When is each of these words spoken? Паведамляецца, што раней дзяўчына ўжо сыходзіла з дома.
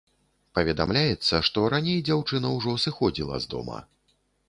Паведамляецца, 0.59 1.43
што 1.51 1.67
раней 1.75 2.01
дзяўчына 2.09 2.57
ўжо 2.57 2.77
сыходзіла 2.89 3.35
з 3.45 3.57
дома. 3.57 3.83